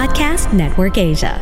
[0.00, 1.36] Podcast Network Asia.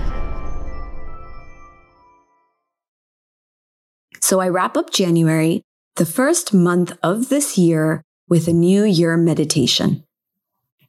[4.20, 5.62] So I wrap up January,
[5.94, 10.02] the first month of this year, with a New Year meditation.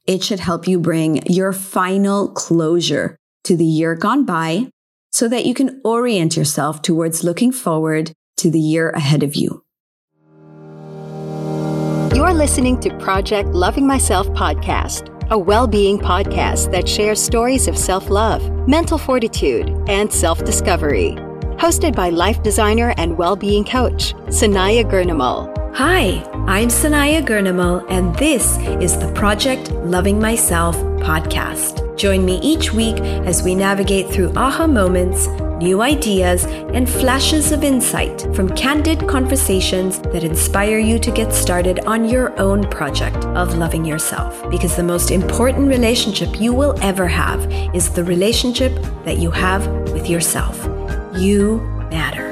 [0.04, 4.66] It should help you bring your final closure to the year gone by
[5.12, 9.62] so that you can orient yourself towards looking forward to the year ahead of you.
[12.16, 17.78] You're listening to Project Loving Myself podcast, a well being podcast that shares stories of
[17.78, 21.12] self love, mental fortitude, and self discovery.
[21.58, 25.56] Hosted by life designer and well being coach, Sanaya Gurnamal.
[25.74, 31.89] Hi, I'm Sanaya Gurnamal, and this is the Project Loving Myself podcast.
[32.00, 32.98] Join me each week
[33.28, 35.26] as we navigate through aha moments,
[35.60, 41.80] new ideas, and flashes of insight from candid conversations that inspire you to get started
[41.80, 44.50] on your own project of loving yourself.
[44.50, 48.72] Because the most important relationship you will ever have is the relationship
[49.04, 50.56] that you have with yourself.
[51.18, 52.30] You matter.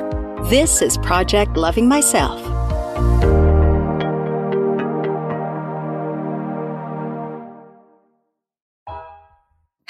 [0.48, 2.47] This is Project Loving Myself.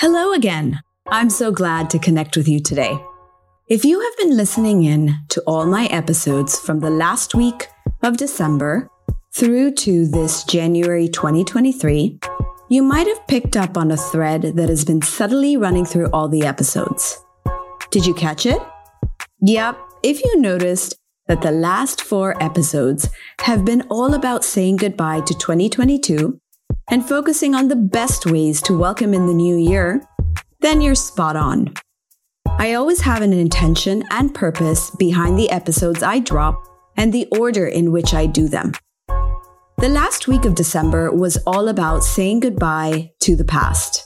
[0.00, 0.80] Hello again.
[1.08, 2.96] I'm so glad to connect with you today.
[3.66, 7.66] If you have been listening in to all my episodes from the last week
[8.04, 8.88] of December
[9.34, 12.20] through to this January 2023,
[12.68, 16.28] you might have picked up on a thread that has been subtly running through all
[16.28, 17.18] the episodes.
[17.90, 18.62] Did you catch it?
[19.40, 20.94] Yep, if you noticed
[21.26, 23.08] that the last four episodes
[23.40, 26.40] have been all about saying goodbye to 2022
[26.90, 30.02] and focusing on the best ways to welcome in the new year,
[30.60, 31.74] then you're spot on.
[32.46, 36.60] I always have an intention and purpose behind the episodes I drop
[36.96, 38.72] and the order in which I do them.
[39.78, 44.04] The last week of December was all about saying goodbye to the past.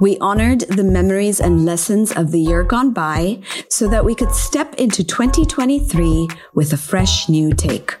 [0.00, 4.30] We honored the memories and lessons of the year gone by so that we could
[4.30, 7.96] step into 2023 with a fresh new take.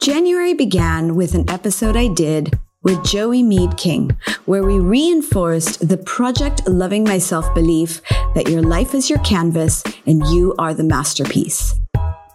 [0.00, 4.16] January began with an episode I did with Joey Mead King,
[4.46, 8.00] where we reinforced the project Loving Myself belief
[8.34, 11.74] that your life is your canvas and you are the masterpiece.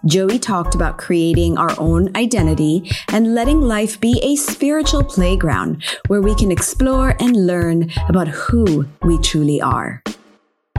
[0.06, 6.22] Joey talked about creating our own identity and letting life be a spiritual playground where
[6.22, 10.03] we can explore and learn about who we truly are.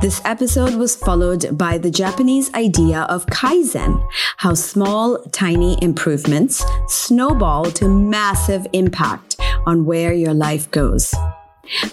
[0.01, 4.07] This episode was followed by the Japanese idea of Kaizen,
[4.37, 11.15] how small, tiny improvements snowball to massive impact on where your life goes.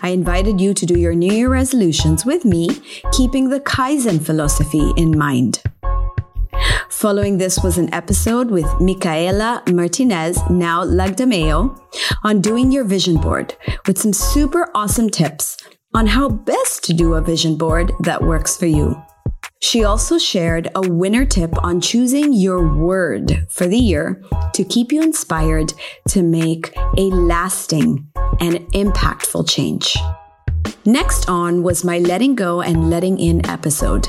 [0.02, 2.82] I invited you to do your New Year resolutions with me,
[3.14, 5.62] keeping the Kaizen philosophy in mind.
[6.90, 11.80] Following this was an episode with Micaela Martinez, now Lagdameo,
[12.24, 13.56] on doing your vision board
[13.88, 15.56] with some super awesome tips
[15.94, 19.02] on how best to do a vision board that works for you.
[19.60, 24.92] She also shared a winner tip on choosing your word for the year to keep
[24.92, 25.74] you inspired
[26.10, 28.10] to make a lasting
[28.40, 29.96] and impactful change.
[30.86, 34.08] Next on was my letting go and letting in episode.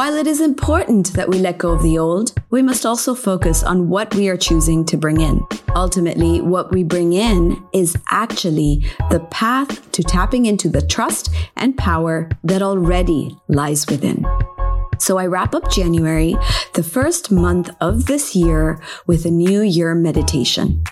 [0.00, 3.62] While it is important that we let go of the old, we must also focus
[3.62, 5.46] on what we are choosing to bring in.
[5.76, 11.76] Ultimately, what we bring in is actually the path to tapping into the trust and
[11.76, 14.24] power that already lies within.
[14.98, 16.34] So I wrap up January,
[16.72, 20.82] the first month of this year, with a new year meditation.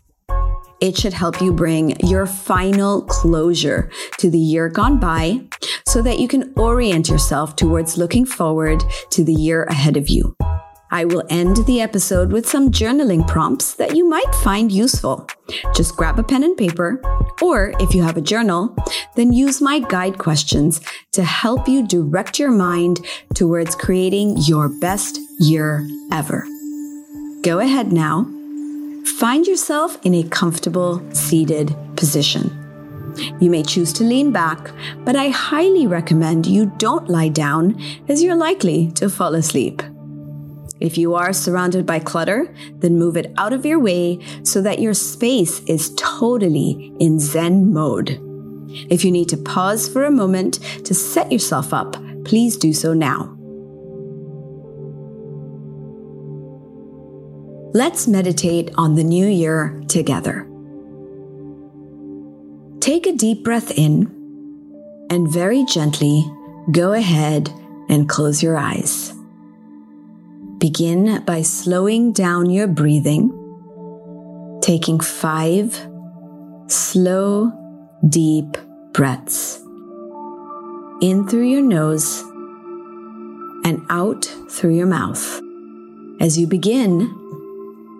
[0.81, 5.41] It should help you bring your final closure to the year gone by
[5.87, 10.37] so that you can orient yourself towards looking forward to the year ahead of you.
[10.91, 15.27] I will end the episode with some journaling prompts that you might find useful.
[15.75, 17.03] Just grab a pen and paper,
[17.43, 18.75] or if you have a journal,
[19.17, 20.81] then use my guide questions
[21.13, 23.05] to help you direct your mind
[23.35, 26.47] towards creating your best year ever.
[27.43, 28.38] Go ahead now
[29.17, 32.55] Find yourself in a comfortable seated position.
[33.41, 34.71] You may choose to lean back,
[35.05, 39.83] but I highly recommend you don't lie down as you're likely to fall asleep.
[40.81, 44.79] If you are surrounded by clutter, then move it out of your way so that
[44.79, 48.21] your space is totally in Zen mode.
[48.89, 52.95] If you need to pause for a moment to set yourself up, please do so
[52.95, 53.38] now.
[57.75, 60.49] Let's meditate on the new year together.
[62.81, 64.15] Take a deep breath in
[65.11, 66.25] and very gently
[66.71, 67.51] go ahead
[67.91, 69.13] and close your eyes.
[70.59, 73.31] Begin by slowing down your breathing,
[74.63, 75.79] taking five
[76.69, 77.53] slow,
[78.09, 78.57] deep
[78.93, 79.61] breaths
[81.03, 82.23] in through your nose
[83.65, 85.41] and out through your mouth
[86.21, 87.15] as you begin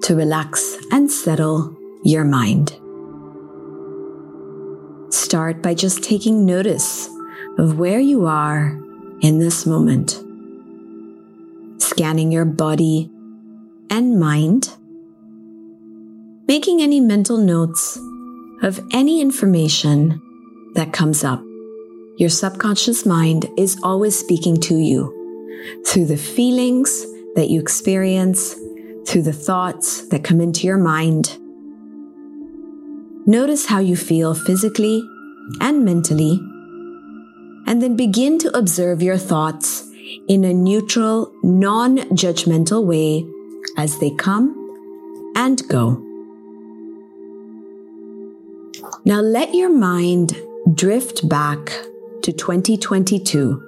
[0.03, 2.79] to relax and settle your mind.
[5.13, 7.09] Start by just taking notice
[7.59, 8.79] of where you are
[9.21, 10.23] in this moment
[11.99, 13.11] scanning your body
[13.91, 14.71] and mind,
[16.47, 17.99] making any mental notes
[18.63, 20.21] of any information
[20.75, 21.43] that comes up.
[22.17, 25.15] Your subconscious mind is always speaking to you
[25.87, 27.05] through the feelings
[27.35, 28.55] that you experience,
[29.09, 31.39] through the thoughts that come into your mind.
[33.27, 35.03] Notice how you feel physically
[35.61, 36.39] and mentally,
[37.67, 39.91] and then begin to observe your thoughts
[40.29, 43.27] in a neutral, non judgmental way
[43.79, 44.55] as they come
[45.35, 46.05] and go.
[49.07, 50.37] Now let your mind
[50.75, 51.73] drift back
[52.23, 53.65] to 2022.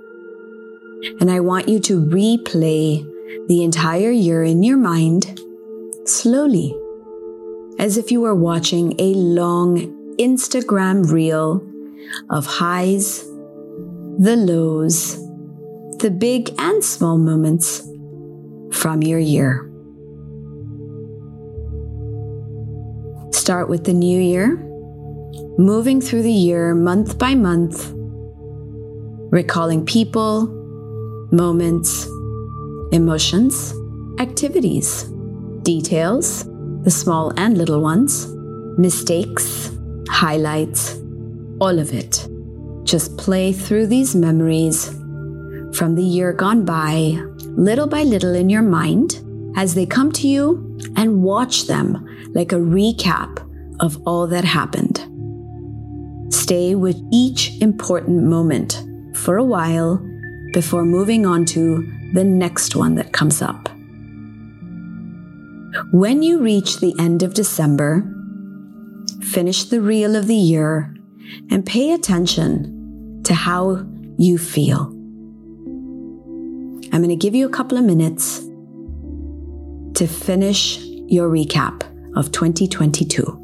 [1.19, 3.07] And I want you to replay
[3.51, 5.41] the entire year in your mind
[6.05, 6.73] slowly,
[7.81, 9.77] as if you were watching a long
[10.19, 11.61] Instagram reel
[12.31, 13.25] of highs,
[14.21, 15.17] the lows,
[15.99, 17.81] the big and small moments
[18.71, 19.69] from your year.
[23.33, 24.59] Start with the new year,
[25.59, 27.93] moving through the year month by month,
[29.33, 30.47] recalling people,
[31.33, 32.07] moments,
[32.93, 33.75] emotions,
[34.19, 35.05] activities,
[35.63, 36.45] details,
[36.83, 38.27] the small and little ones,
[38.79, 39.71] mistakes,
[40.09, 40.99] highlights,
[41.61, 42.27] all of it.
[42.85, 44.89] Just play through these memories
[45.77, 47.19] from the year gone by,
[47.57, 49.23] little by little in your mind,
[49.57, 53.47] as they come to you and watch them like a recap
[53.81, 55.07] of all that happened.
[56.33, 58.83] Stay with each important moment
[59.15, 60.05] for a while
[60.53, 63.69] before moving on to the next one that comes up.
[65.93, 68.05] When you reach the end of December,
[69.23, 70.95] finish the reel of the year
[71.51, 73.87] and pay attention to how
[74.19, 74.89] you feel.
[76.93, 78.41] I'm going to give you a couple of minutes
[79.95, 81.85] to finish your recap
[82.17, 83.40] of 2022.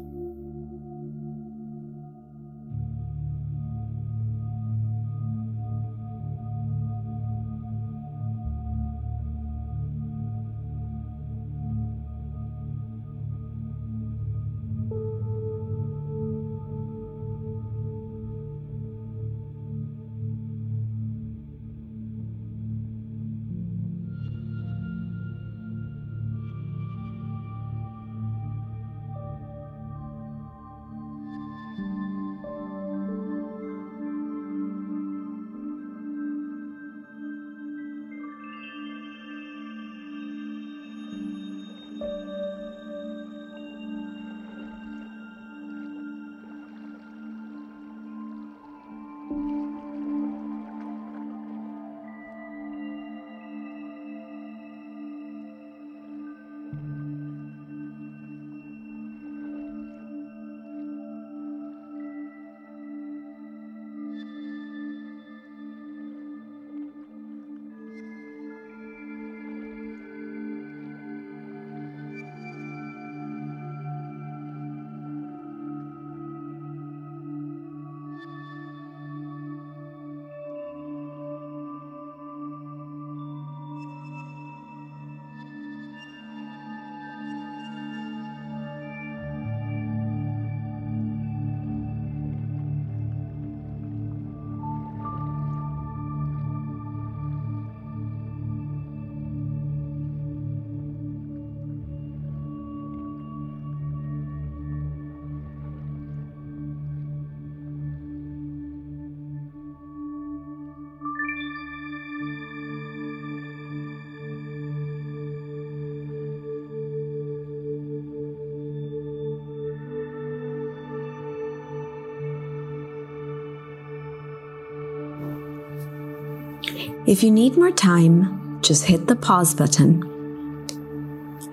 [127.07, 130.03] If you need more time, just hit the pause button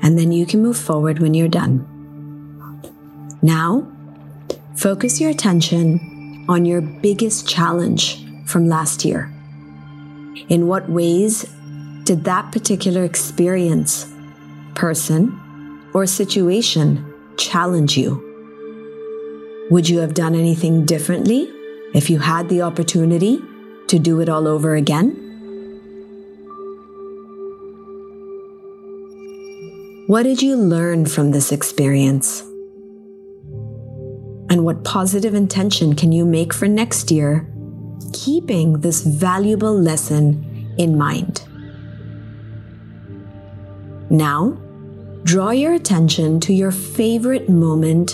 [0.02, 1.86] and then you can move forward when you're done.
[3.40, 3.86] Now,
[4.74, 9.32] focus your attention on your biggest challenge from last year.
[10.48, 11.48] In what ways
[12.02, 14.12] did that particular experience,
[14.74, 15.40] person,
[15.94, 18.20] or situation challenge you?
[19.70, 21.48] Would you have done anything differently
[21.94, 23.40] if you had the opportunity
[23.86, 25.23] to do it all over again?
[30.06, 32.42] What did you learn from this experience?
[34.50, 37.50] And what positive intention can you make for next year,
[38.12, 41.48] keeping this valuable lesson in mind?
[44.10, 44.58] Now,
[45.22, 48.10] draw your attention to your favorite moment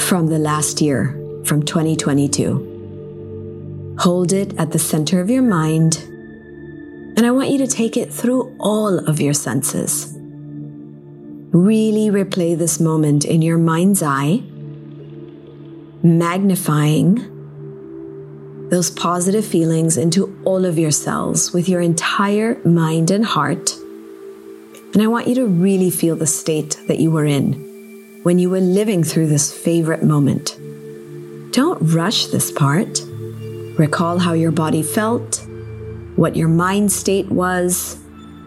[0.00, 3.96] from the last year, from 2022.
[3.98, 5.96] Hold it at the center of your mind,
[7.16, 10.15] and I want you to take it through all of your senses.
[11.56, 14.42] Really replay this moment in your mind's eye,
[16.02, 17.14] magnifying
[18.68, 23.74] those positive feelings into all of your cells with your entire mind and heart.
[24.92, 28.50] And I want you to really feel the state that you were in when you
[28.50, 30.58] were living through this favorite moment.
[31.54, 33.00] Don't rush this part.
[33.78, 35.42] Recall how your body felt,
[36.16, 37.96] what your mind state was,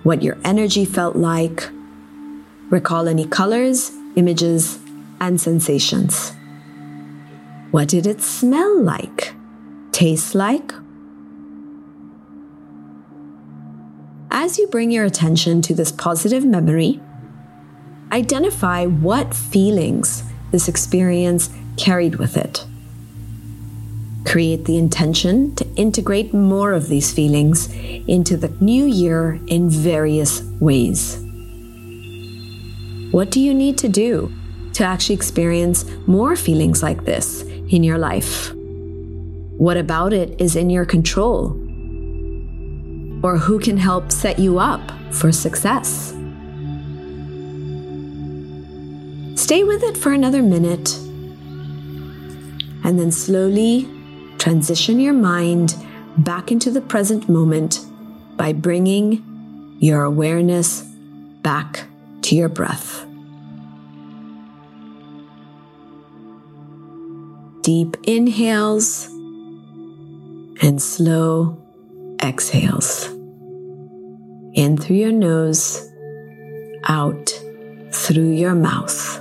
[0.03, 1.71] what your energy felt like
[2.69, 4.79] Recall any colors, images,
[5.19, 6.33] and sensations.
[7.71, 9.33] What did it smell like?
[9.91, 10.71] Taste like?
[14.31, 17.01] As you bring your attention to this positive memory,
[18.11, 22.65] identify what feelings this experience carried with it.
[24.25, 27.73] Create the intention to integrate more of these feelings
[28.07, 31.23] into the new year in various ways.
[33.11, 34.31] What do you need to do
[34.73, 38.53] to actually experience more feelings like this in your life?
[39.57, 41.47] What about it is in your control?
[43.23, 46.13] Or who can help set you up for success?
[49.35, 50.95] Stay with it for another minute
[52.83, 53.89] and then slowly
[54.37, 55.75] transition your mind
[56.19, 57.79] back into the present moment
[58.37, 60.83] by bringing your awareness
[61.41, 61.87] back
[62.21, 63.05] to your breath.
[67.61, 69.07] Deep inhales
[70.61, 71.57] and slow
[72.21, 73.07] exhales.
[74.53, 75.87] In through your nose,
[76.87, 77.29] out
[77.91, 79.17] through your mouth.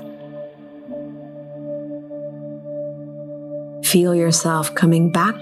[3.85, 5.35] Feel yourself coming back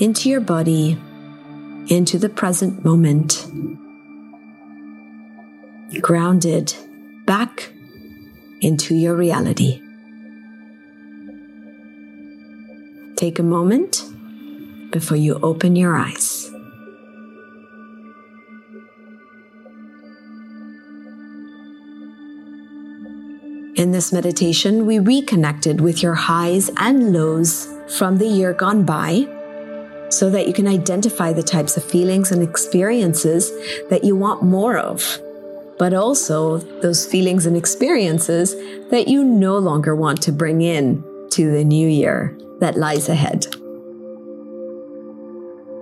[0.00, 0.98] into your body,
[1.88, 3.46] into the present moment
[6.00, 6.74] grounded
[7.26, 7.72] back
[8.60, 9.80] into your reality.
[13.16, 14.04] Take a moment
[14.90, 16.48] before you open your eyes.
[23.74, 27.68] In this meditation, we reconnected with your highs and lows
[27.98, 29.26] from the year gone by
[30.10, 33.50] so that you can identify the types of feelings and experiences
[33.88, 35.18] that you want more of
[35.82, 38.54] but also those feelings and experiences
[38.90, 43.48] that you no longer want to bring in to the new year that lies ahead.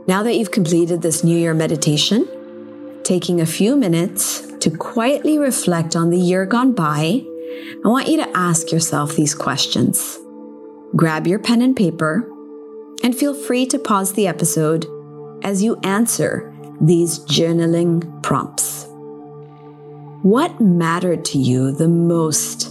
[0.07, 2.27] Now that you've completed this New Year meditation,
[3.03, 7.23] taking a few minutes to quietly reflect on the year gone by,
[7.85, 10.19] I want you to ask yourself these questions.
[10.97, 12.27] Grab your pen and paper
[13.05, 14.87] and feel free to pause the episode
[15.43, 18.90] as you answer these journaling prompts.
[20.23, 22.67] What mattered to you the most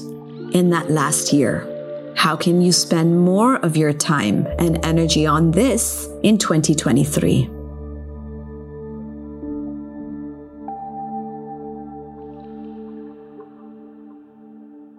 [0.54, 1.66] in that last year?
[2.16, 7.46] How can you spend more of your time and energy on this in 2023?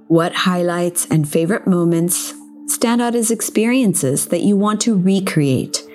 [0.09, 2.35] What highlights and favorite moments
[2.67, 5.89] stand out as experiences that you want to recreate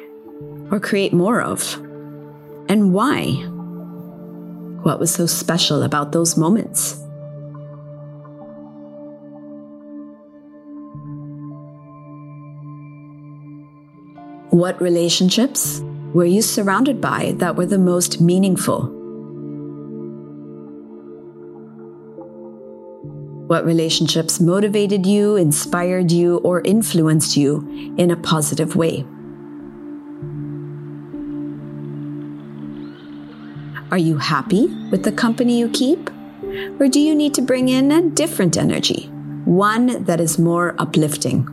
[0.71, 1.75] or create more of?
[2.69, 3.54] And why?
[4.86, 7.01] What was so special about those moments?
[14.51, 15.82] What relationships
[16.13, 18.84] were you surrounded by that were the most meaningful?
[23.48, 29.04] What relationships motivated you, inspired you, or influenced you in a positive way?
[33.95, 36.09] Are you happy with the company you keep?
[36.81, 39.07] Or do you need to bring in a different energy,
[39.45, 41.43] one that is more uplifting?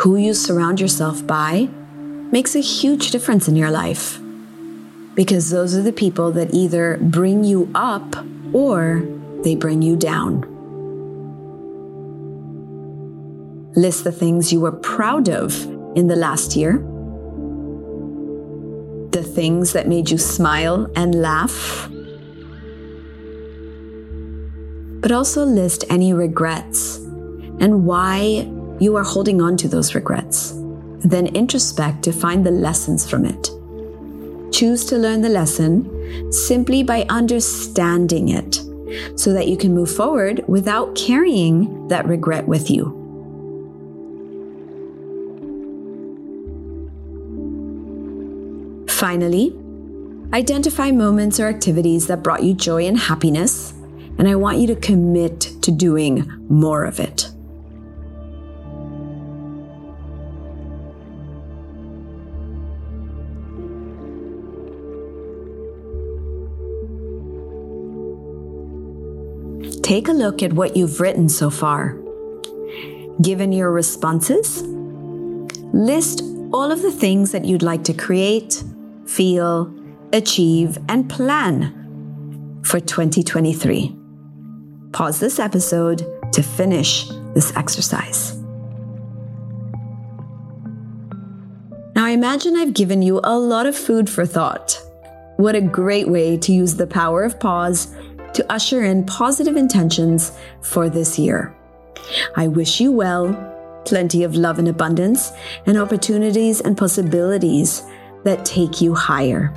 [0.00, 1.70] Who you surround yourself by
[2.30, 4.20] makes a huge difference in your life
[5.14, 8.14] because those are the people that either bring you up
[8.52, 9.02] or
[9.42, 10.42] they bring you down.
[13.74, 15.64] List the things you were proud of
[15.96, 16.86] in the last year,
[19.14, 21.88] the things that made you smile and laugh,
[25.00, 26.96] but also list any regrets
[27.60, 30.52] and why you are holding on to those regrets.
[31.04, 33.50] Then introspect to find the lessons from it
[34.52, 38.54] choose to learn the lesson simply by understanding it
[39.18, 43.03] so that you can move forward without carrying that regret with you.
[49.04, 49.54] Finally,
[50.32, 53.72] identify moments or activities that brought you joy and happiness,
[54.16, 57.30] and I want you to commit to doing more of it.
[69.82, 71.98] Take a look at what you've written so far.
[73.20, 74.62] Given your responses,
[75.74, 76.22] list
[76.54, 78.64] all of the things that you'd like to create,
[79.06, 79.72] feel,
[80.12, 83.96] achieve, and plan for 2023.
[84.92, 88.36] Pause this episode to finish this exercise.
[91.94, 94.80] Now, I imagine I've given you a lot of food for thought.
[95.36, 97.94] What a great way to use the power of pause
[98.34, 101.56] to usher in positive intentions for this year.
[102.36, 105.32] I wish you well, plenty of love and abundance,
[105.66, 107.82] and opportunities and possibilities
[108.24, 109.52] that take you higher.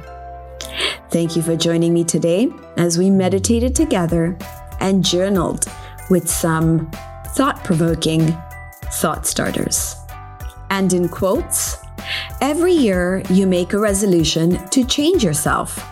[1.09, 4.37] Thank you for joining me today as we meditated together
[4.79, 5.65] and journaled
[6.09, 6.89] with some
[7.35, 8.35] thought provoking
[8.93, 9.95] thought starters.
[10.69, 11.77] And in quotes,
[12.41, 15.83] every year you make a resolution to change yourself.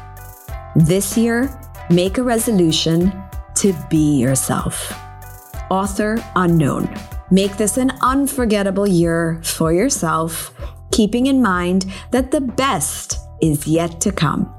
[0.76, 1.50] This year,
[1.92, 3.14] Make a resolution
[3.56, 4.92] to be yourself.
[5.70, 6.90] Author unknown.
[7.30, 10.52] Make this an unforgettable year for yourself,
[10.96, 14.50] keeping in mind that the best is yet to come.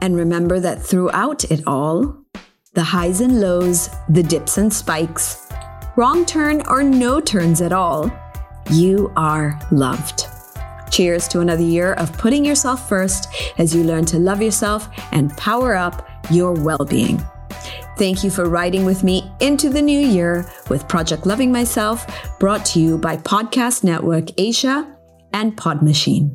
[0.00, 2.16] And remember that throughout it all,
[2.72, 5.46] the highs and lows, the dips and spikes,
[5.96, 8.10] wrong turn or no turns at all,
[8.70, 10.24] you are loved.
[10.90, 15.36] Cheers to another year of putting yourself first as you learn to love yourself and
[15.36, 17.22] power up your well being.
[17.98, 22.06] Thank you for riding with me into the new year with Project Loving Myself,
[22.38, 24.95] brought to you by Podcast Network Asia
[25.36, 26.34] and Pod Machine.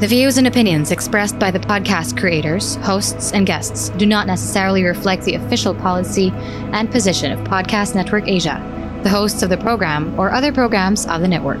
[0.00, 4.84] The views and opinions expressed by the podcast creators, hosts, and guests do not necessarily
[4.84, 6.30] reflect the official policy
[6.72, 8.56] and position of Podcast Network Asia,
[9.02, 11.60] the hosts of the program, or other programs of the network.